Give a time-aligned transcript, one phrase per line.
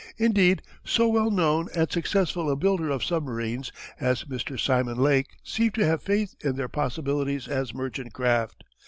[0.17, 4.59] Indeed so well known and successful a builder of submarines as Mr.
[4.59, 8.63] Simon Lake seemed to have faith in their possibilities as merchant craft.